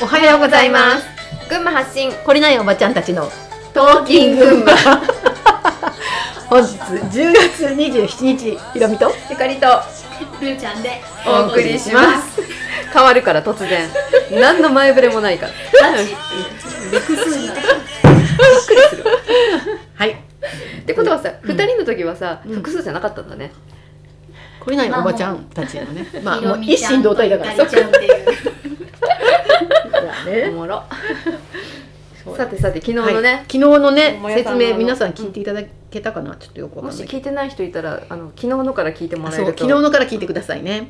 [0.00, 1.06] おはようございます。
[1.48, 3.28] 群馬発信懲りないおばちゃんたちの
[3.74, 4.72] トーキン群馬。
[6.48, 9.66] 本日10月27日ひろみとゆかりと
[10.40, 12.40] ルーちゃんでお送りします。
[12.94, 13.88] 変わるから突然。
[14.40, 15.52] 何の前触れもないから。
[17.00, 17.52] 複数な
[19.96, 20.10] はい。
[20.10, 22.54] ってことはさ、二人の時はさ、うん。
[22.54, 23.50] 複数じゃなかったんだね。
[24.60, 26.06] 懲りないおばちゃんたちのね。
[26.22, 27.52] まあひもう一心同体だから。
[27.52, 28.38] とゆかりちゃんっていう
[30.28, 30.82] おねもろ。
[32.36, 33.38] さてさて昨日のね、はい。
[33.44, 37.18] 昨日のね説明皆さん聞いていただけたかな、ちょっとよくわかもしんないけど。
[37.18, 39.50] 聞いてない人いたらあの昨日のから聞いてもらえると。
[39.52, 40.88] 昨日のから聞いてくださいね、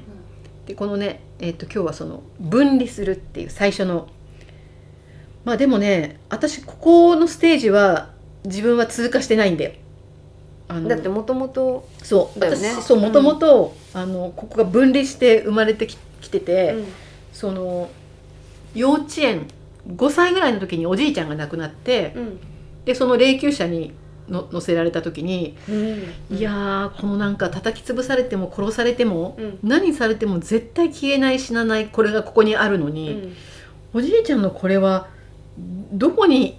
[0.67, 4.09] でこのね、えっと今日はその分離するっていう最初の。
[5.45, 8.11] まあでもね私ここのステージは
[8.45, 9.73] 自分は通過してないんだよ
[10.69, 12.75] あのだってもともとそうだよね。
[12.75, 16.75] 私そうもともとあのここが分離して生まれてききてて、
[17.33, 17.89] その
[18.75, 19.47] 幼稚園
[19.87, 22.41] 5歳ぐらいの時におじいちゃんが亡くなってうん。
[22.85, 23.93] でその霊柩車に
[24.29, 26.37] の乗せられた時に、うん。
[26.37, 29.59] いやーこのなんか叩き潰されても殺されても、うん。
[29.63, 33.35] 何されても絶対消えない死なないこれがここにあるのうに、ん。
[33.95, 35.09] おじいちゃんのこれは
[35.93, 36.59] どこに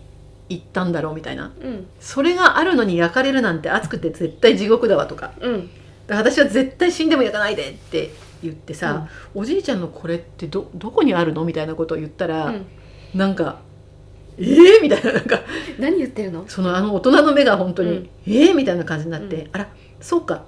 [0.50, 1.52] 行ったんだろうみたいな。
[1.62, 1.88] うん。
[2.00, 5.34] それがあるのに焼かれるなんて熱くて絶対地獄だわとか。
[5.38, 8.12] から私は絶対死んでも焼かないでって
[8.44, 12.66] 言ってさ、おじいちゃんのこれってどどこにあるのみたいなことを言ったら、うん。
[13.14, 13.60] なんか
[14.38, 15.40] 「えー?」みたいななんか
[15.80, 16.46] 何言ってるの？
[16.48, 18.10] そのあの大人の目が本当に「うん。
[18.28, 20.44] えー?」みたいな感じになって、あらそうか。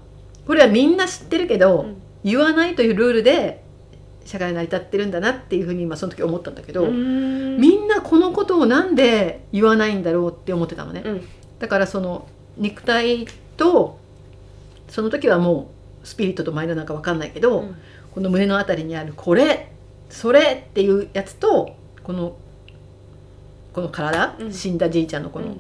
[0.46, 3.64] これはみんな知ってるけど、うん言わないというルールで
[4.26, 7.58] 社会成り立ってるんだなっていうふうに今その時思ったんだけど、うん。
[7.58, 11.28] みんなこのことをなんで言わないんだろうって思ってたのね、うん。
[11.58, 13.26] だからその肉体
[13.58, 13.98] と
[14.88, 17.76] その時はもうスピリットとマインドなんか分かんないけど、うん。
[18.14, 19.72] この胸のあたりにあるこれ
[20.10, 22.36] それっていうやつとこの
[23.74, 24.54] この体、うん。
[24.54, 25.56] 死んだじいちゃんのこの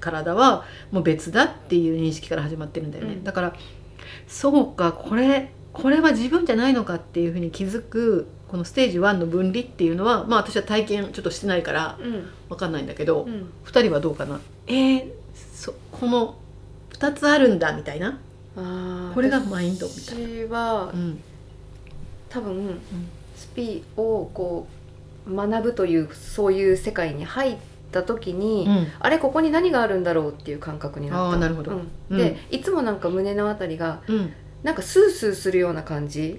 [0.00, 3.24] 体はもう別だっていう認識から始まってるんだよね、うん。
[3.24, 3.54] だから
[4.26, 12.30] そうかこれこれは自分じゃないのかっていうふうに気づくこのステージ1の分離っていうのはまあ私は体験ちょっとしてないからうん。
[12.48, 13.50] 分かんないんだけど、うん。
[13.66, 14.40] 2人はどうかな？
[14.66, 15.10] えー、
[15.52, 16.38] そこの
[16.92, 18.18] 2つあるんだみたいな
[19.14, 20.28] これがマインドみたいな。
[20.28, 21.20] 私はうん
[22.28, 22.78] 多分
[23.36, 24.66] スピをこ
[25.26, 27.56] う学ぶというそういう世界に入っ
[27.92, 28.86] た時に、うん。
[28.98, 31.38] あれここに何があるんだろうっていう感覚になった。
[31.38, 31.72] なるほど。
[31.72, 31.88] うん。
[32.10, 32.18] うん。
[32.18, 34.32] でいつもなんか胸のあたりがうん、
[34.62, 36.38] なんかスースーするような感じ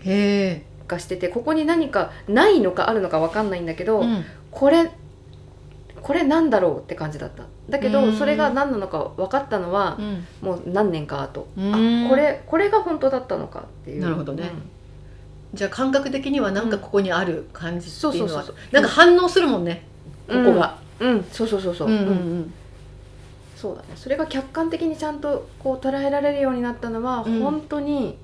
[0.87, 4.25] がしててここに何かないのかあるのか分かんないんだけど、うん。
[4.51, 4.91] これ
[6.01, 7.43] これなんだろうって感じだった。
[7.69, 7.93] だけうん。
[7.93, 10.25] どそれが何なのか分かったのはうん。
[10.41, 11.47] もう何年か後。
[11.57, 12.05] うん。
[12.05, 14.01] あこれこれが本当だったのかっていう。
[14.01, 14.51] なるほどね。
[15.53, 18.55] じゃあ感覚的にはなんかここにある感じっていうのは、そうそうそうそう。
[18.71, 19.83] なんか反応するもんね、
[20.27, 20.45] うん。
[20.45, 20.77] ここが。
[20.99, 22.53] うん、うんそうそうそうそう、うんうんうん。
[23.55, 23.87] そうだね。
[23.95, 27.41] それが客観的にちゃんとこう捉えられるようになったのは、うん。
[27.41, 28.17] 本当に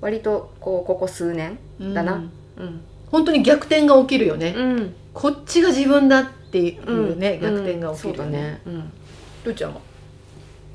[0.00, 2.14] 割とこうここ数年うんだな。
[2.14, 2.30] うん。
[2.56, 2.80] うん。
[3.10, 4.94] 本当に逆転が起きるよね、うん。
[5.14, 7.40] こっちが自分だっていうね、うん。
[7.40, 8.60] 逆転が起きるよね、
[9.54, 9.80] ちゃんは、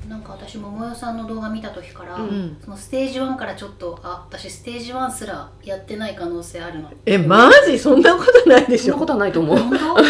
[0.08, 2.56] なんか私桃代さんの動画見た時から、うん。
[2.62, 7.78] そのステージ1からちょっとあ私ステージ1すらやってない可能性あるのえマジ？
[7.78, 8.98] そんなことないでしょ？
[8.98, 9.56] そんなことはないと思う。
[9.56, 9.76] 本当？
[9.76, 10.04] なん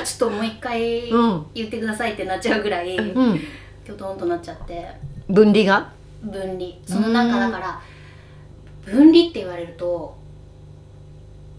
[0.00, 1.46] かちょっともう一回うん。
[1.54, 3.40] 言ってくださいってなっちゃうぐらい、うん。
[3.84, 4.88] きょとんとなっちゃって。
[5.28, 5.92] 分離が？
[6.22, 6.70] 分離。
[6.86, 7.80] そのなんかだから
[8.86, 10.18] 分離って言われるとあ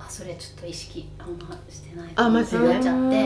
[0.09, 2.11] それちょっと意識あんましてない。
[2.15, 3.25] あマジでなっちゃって、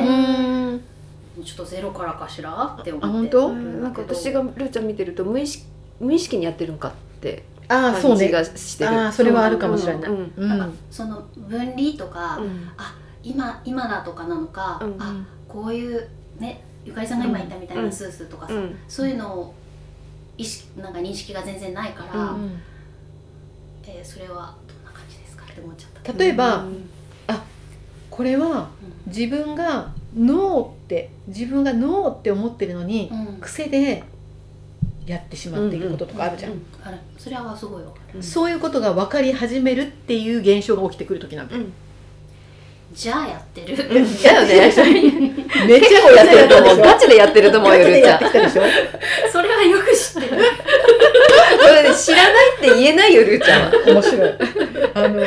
[1.37, 1.43] うん。
[1.43, 3.07] ちょっとゼロからかしらって思って。
[3.07, 3.47] あ本当？
[3.47, 3.81] うん。
[3.81, 5.65] なんか私がルーちゃん見てると無意識
[5.99, 8.29] 無意識にやってるんかってああそうね。
[8.29, 8.89] 感じがしてる。
[8.91, 10.33] ああそれはあるかもしれない、うん。
[10.35, 10.49] うん。
[10.49, 10.71] なん。
[10.71, 12.69] かその分離とか、うん。
[12.77, 15.01] あ今今だとかなのか、うん。
[15.01, 18.75] あこういうねゆかりさんが今言ったみたいなスースーとかさ、うん。
[18.87, 19.53] そういうのを
[20.37, 22.59] 意識なんか認識が全然ないから、うん。
[23.85, 25.92] えーそれはどんな感じですかって思っちゃった。
[26.17, 26.89] 例えば、うん。
[28.09, 28.69] これは
[29.07, 33.37] 自分がノーって自分がノーって思ってるのに、うん。
[33.41, 34.03] 癖で
[35.07, 36.97] やってしまっていることとかあるじゃん、うんうんある。
[37.17, 38.17] それはすごいわかる。
[38.17, 38.23] うん。
[38.23, 41.73] そういうことが分かり始めるっていう現象が起きてくる時なんだよ、うん。
[42.93, 43.75] じゃあやってる。
[43.75, 44.03] だよね
[45.67, 48.63] めちゃやってると思うガチでやってると思うよガチでルーちゃんやってきたでしょ。
[49.31, 50.43] それはよく知ってる。
[51.95, 53.71] 知らないって言えないよルーちゃんは。
[53.87, 54.31] 面白い。
[54.93, 55.23] あの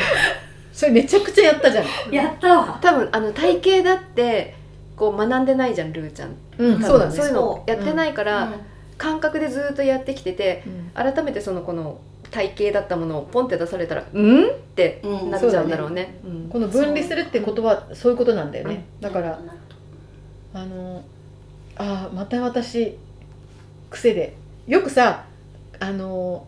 [0.77, 2.13] それめちゃくちゃやったじゃん。
[2.13, 2.79] やったわ。
[2.83, 4.55] 多分あの体型だって
[4.95, 6.37] こう学んでないじゃんルーちゃん。
[6.59, 6.83] うん。
[6.83, 7.17] そうだね。
[7.17, 8.53] そういうのやってないから、うん。
[8.99, 10.91] 感覚でずっとやってきててうん。
[11.13, 11.99] 改めてそのこの
[12.31, 16.19] 体型だったものをポンって出されたら「うん?」ってうんなっちゃうんだろうね。
[16.23, 16.49] うん。
[16.51, 19.39] この分離するってことはそういうことなんだよね、だから
[20.53, 21.03] あの
[21.77, 22.99] あーまた私
[23.89, 24.37] 癖で。
[24.67, 25.25] よくさ
[25.81, 26.47] あの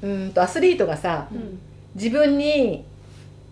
[0.00, 1.58] うーんとアスリートがさうん。
[1.96, 2.84] 自分に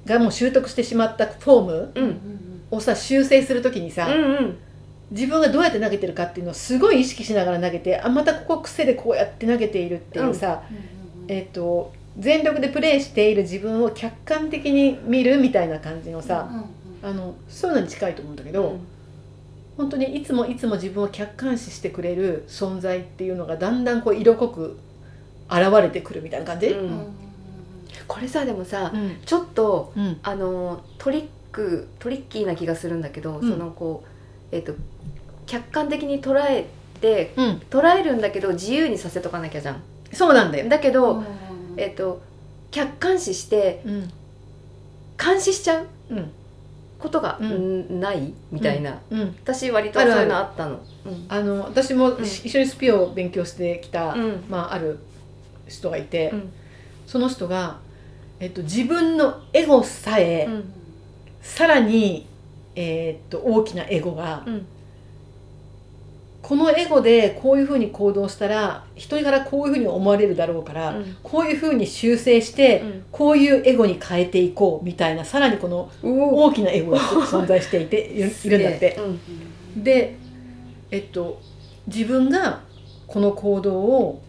[0.06, 4.58] がもう習得してしまったフォームをさ修正するときにさ、うんうん。
[5.10, 10.82] 自分がどうやって投げてるかっていうのをすごい意識しながら投げてあまたここ癖でこうやって投げているっていうさ、うんうん
[11.24, 11.32] うん。
[11.32, 16.64] えっ、と全力でプレーしている自分を客観的に見るみたいな感じのさ、うんうん
[17.02, 18.78] あのそういうのに近いと思うんだけど、
[19.76, 24.78] 本当にいつもいつも自分を客観視してくれる存在っていうのがだんだんこう色濃く
[25.50, 27.06] 現れてくるみたいな感じ、うんうんうん
[28.12, 29.16] これさでもさうん。
[29.24, 30.18] ちょっとうん。
[30.22, 33.50] あのトリックトリッキーな気がするんだけど、うん。
[33.50, 34.04] そのこ
[34.52, 34.74] うえっ、と
[35.46, 36.66] 客観的に捉え
[37.00, 39.82] てうん、捉えるんだけど自由にさせとかなきゃじゃん。
[40.12, 41.24] そうなんだよ、だけど、うん。
[41.78, 42.20] えっ、と
[42.70, 44.12] 客観視してうん。
[45.18, 45.86] 監視しちゃう？
[46.10, 46.30] うん。
[46.98, 48.32] ことが、ない？
[48.52, 50.80] みたいな、うん、私割とそういうのあったの。
[51.06, 51.26] うん。
[51.28, 52.24] あの私もうん。
[52.24, 54.44] 一緒にスピを勉強してきた、うん。
[54.48, 54.98] まあ、ある
[55.66, 56.52] 人がいて、うん。
[57.08, 57.80] その人が、
[58.42, 60.72] えっと、自分のエゴさえ、うん。
[61.40, 62.26] さらに、
[62.74, 64.66] えーっと大きなエゴが、うん。
[66.42, 71.16] このエゴでこういうふうに行動したら人からこういうふうに思われるだろうから、うん。
[71.22, 73.04] こういうふうに修正して、うん。
[73.12, 78.98] こういうエゴに変えていこうみたいなさらにこのお大きなエゴが存在していて いるんだって。
[79.76, 79.84] うん。
[79.84, 80.16] で
[80.90, 81.40] えっと
[81.86, 82.62] 自分が
[83.06, 84.20] この行動を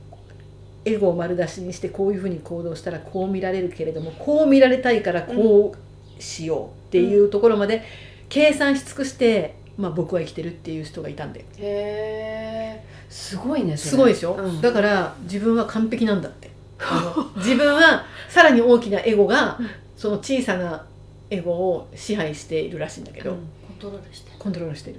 [0.86, 7.84] エゴを丸出しにしてこういうふうに行動したらこう見られるけれどもこう見られたいからこうしようっていうところまで
[8.30, 11.42] 計算し尽くして、まあ、僕は生きてるっていう人がいたんで。
[11.42, 14.62] へえすごいねすごいでしょ、うん。
[14.62, 16.52] だから自分は完璧なんだって。
[17.38, 19.70] 自分はさらに大きなエゴがうん。
[19.96, 20.86] その小さな
[21.30, 23.38] エゴを支配しているらしいんだけど、うん。
[23.38, 23.44] コ
[23.74, 24.32] ントロールして。
[24.32, 24.98] るコントロールしてる。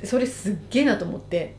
[0.00, 1.54] でそれすっげえなと思って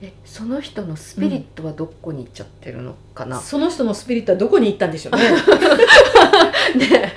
[0.00, 5.22] えその人のスピリットはどこに行っちゃってるのかな、その人のスピリットはどこに行ったんでしょうね、
[6.76, 7.12] ね。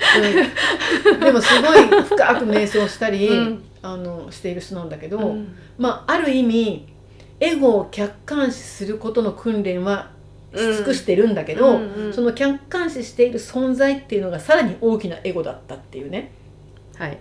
[1.12, 1.20] うん。
[1.20, 3.62] でもすごい深く瞑想したり、うん。
[3.82, 5.54] あのしている人なんだけど、うん。
[5.78, 6.86] まあある意味
[7.38, 10.10] エゴを客観視することの訓練は
[10.54, 12.12] し尽くしてるんだけど、うんうん。
[12.14, 16.32] その客観視している存在っていうのがさらに大きなエゴだったっていうね。
[16.96, 17.18] はい。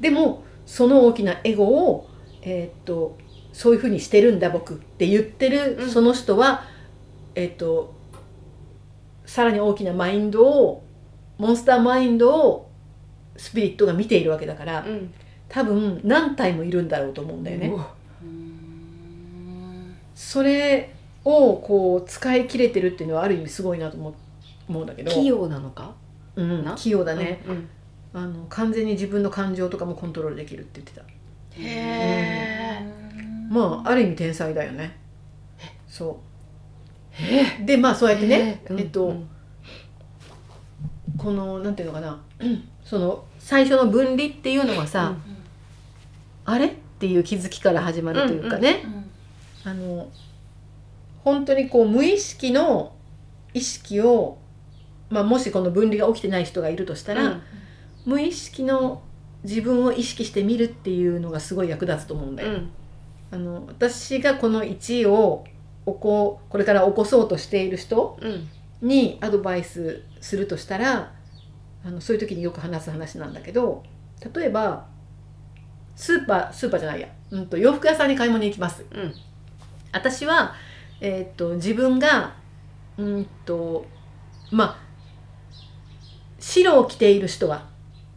[0.00, 2.08] でもその大きなエゴを、
[2.40, 3.18] えーっと
[3.52, 5.90] そういうふうにしてるんだ僕って言ってるうん。
[5.90, 6.64] その人は、
[7.34, 7.94] えーっと
[9.24, 10.84] さらに大きなマインドを
[11.38, 12.70] モンスターマインドを
[13.36, 15.12] スピリットが見ているわけだからうん。
[15.48, 17.72] 多分何体もいるんだろうと思うんだよね。
[20.14, 20.94] それ
[21.24, 24.14] をこう使い切れてるっていうのはある意味すごいなと思う
[24.68, 25.10] 思うんだけど。
[25.10, 25.94] 器用なのか？
[26.36, 26.74] うんな？
[26.74, 27.68] 器用だね、うん
[28.14, 31.00] あの完全に自分の感情とかもコントロールできるって言ってた。
[31.00, 31.06] へ
[31.58, 32.41] え
[33.52, 34.96] まあある意味天才だよね。
[35.86, 36.18] そ
[37.20, 37.62] え？
[37.62, 39.28] うでまあそうやってね、うんえっと、うん。
[41.18, 42.18] このなんていうのかな。
[42.82, 45.14] その最初の分離っていうのはさ、
[46.46, 46.66] あれ？
[46.66, 48.84] っていう気づきから始まるというかね、
[49.64, 50.08] あの
[51.22, 52.94] 本当にこう無意識の
[53.52, 54.38] 意識を、
[55.10, 57.42] まあ、もしこの分離が起きてない人がいるとしたら、うん。
[58.06, 59.02] 無意識の
[59.44, 62.52] 自分を意識してみるっていうのがすごい役立つと思うんだよ。
[62.52, 62.70] うん
[63.32, 65.44] あの私がこの1を
[65.86, 68.48] 起ここれから起こそうとしている人うん。
[68.82, 71.12] にアドバイスするとしたら
[71.84, 73.84] あのそういう時によく話す話なんだけど
[74.34, 74.86] 例えば
[75.94, 78.84] スーパースーパーじゃないや、うん、と洋服屋さんに買い物に行きます。
[78.90, 79.14] うん。
[79.92, 80.54] 私は、
[81.00, 82.34] えーっと自分が
[82.98, 83.86] うんと
[84.50, 84.78] まあ
[86.40, 87.68] 白を着ている人は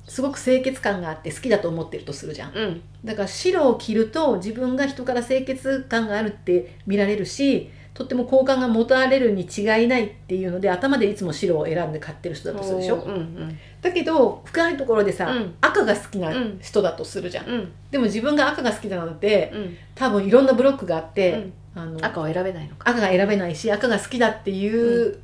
[0.07, 2.53] すごく清潔感があって好きだと思ってるとするじゃん。
[2.53, 2.81] うん。
[3.03, 12.97] だから白を着ると自分が人から清潔感があるって見られるしとっても好感が持たれるに違いないっていうので頭でいつも白を選んで買ってる人だとするでしょ？
[12.97, 15.55] うんうんだけど深いところでさ、うん。
[15.61, 16.31] 赤が好きな
[16.61, 17.71] 人だとするじゃん、うん。
[17.91, 19.77] でも自分が赤が好きだなんてうん。
[19.95, 21.37] 多分いろんなブロックがあって、う
[21.79, 21.81] ん。
[21.81, 22.89] あの赤は選べないのか。
[22.89, 25.19] 赤が選べないし赤が好きだっていう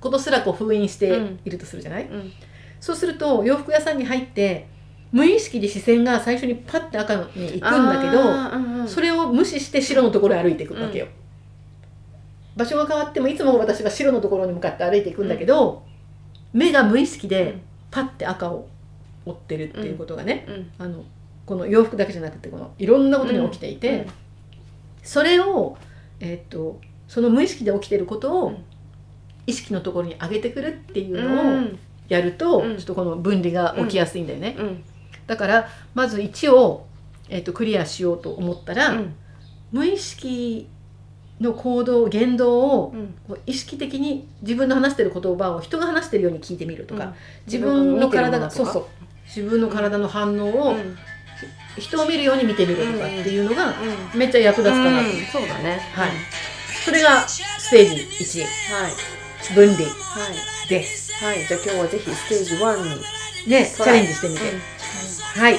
[0.00, 2.32] ことすらこう封印しているとするじゃない、うん
[2.82, 4.66] そうすると洋服屋さんに入って
[5.12, 8.88] 無意識で視線が最初にパッて赤に行くんだけどうんうん。
[8.88, 11.06] それを無視して白のところへ歩いていくわけよ、
[12.56, 15.84] 場所が変わってもいつも私は白のところに向かって歩いていくんだけど、
[16.52, 17.60] 目が無意識で
[17.92, 18.66] パッて赤を
[19.26, 20.72] 追ってるっていうことがね、うん。
[20.78, 21.04] あの
[21.46, 24.06] この洋服だけじゃなくてこのいろんなことに起きていて、うん。
[25.04, 25.76] それを、
[26.18, 28.64] えー、とその無意識で起きてることを、うん。
[29.46, 31.78] 意識のところに上げてくるっていううのをん
[32.12, 32.76] やると、うん。
[32.76, 34.84] ちょっとこの分離が起きやすいんだよね、うん。
[35.26, 36.86] だからまず1を、
[37.28, 39.14] えっとクリアしようと思ったら、うん。
[39.70, 40.68] 無意識
[41.40, 43.14] の行動言動をうん。
[43.26, 47.12] こう意識的に自分の話してる言葉を人が話してるように聞いてみるとか、うん。
[47.46, 48.84] 自分の体がそうそう。
[49.26, 50.96] 自分の体の反応をうん。
[51.78, 54.18] 人を見るように見てみるとかっていうのがうん。
[54.18, 55.24] めっちゃ役立つかなと、うん。
[55.32, 55.80] そうだね。
[55.94, 56.10] はい。
[56.84, 58.90] それがステージはい。
[58.90, 59.21] 1
[59.54, 59.88] 分離。
[59.88, 60.68] はい。
[60.68, 61.12] です。
[61.14, 61.46] はい。
[61.46, 63.02] じゃあ今日はぜひステージ1に
[63.50, 64.42] ねチャレンジしてみて、
[65.38, 65.58] はい。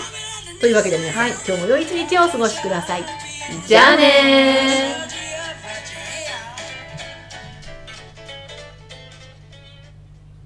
[0.60, 1.32] というわけで皆さん、はい。
[1.32, 3.04] 今日も良い一日をお過ごしください。
[3.68, 5.13] じゃあねー